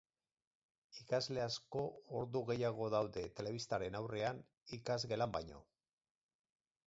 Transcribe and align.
Ikasle 1.01 1.41
asko 1.43 1.83
ordu 2.21 2.41
gehiago 2.47 2.87
daude 2.95 3.25
telebistaren 3.41 3.99
aurrean 3.99 4.39
ikasgelan 4.79 5.37
baino. 5.39 5.61